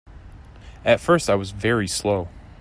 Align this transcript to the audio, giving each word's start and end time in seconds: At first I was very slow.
At 0.83 0.99
first 0.99 1.29
I 1.29 1.35
was 1.35 1.51
very 1.51 1.87
slow. 1.87 2.27